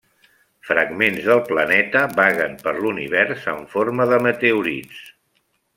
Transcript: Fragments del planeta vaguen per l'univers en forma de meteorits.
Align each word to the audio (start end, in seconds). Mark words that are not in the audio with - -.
Fragments 0.69 1.27
del 1.27 1.41
planeta 1.49 2.03
vaguen 2.21 2.57
per 2.63 2.75
l'univers 2.81 3.47
en 3.55 3.63
forma 3.75 4.09
de 4.15 4.21
meteorits. 4.29 5.05